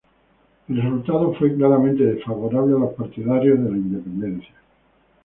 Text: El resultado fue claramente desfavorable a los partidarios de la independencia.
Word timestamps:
El 0.67 0.77
resultado 0.81 1.31
fue 1.35 1.55
claramente 1.55 2.03
desfavorable 2.03 2.73
a 2.75 2.79
los 2.79 2.93
partidarios 2.95 3.59
de 3.63 3.69
la 3.69 3.77
independencia. 3.77 4.55